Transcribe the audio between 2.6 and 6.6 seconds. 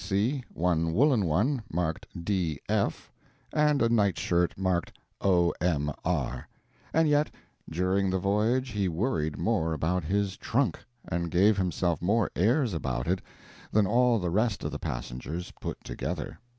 F." and a night shirt marked "O. M. R."